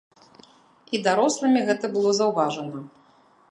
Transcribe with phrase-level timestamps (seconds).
[0.97, 2.77] І дарослымі гэта было заўважана.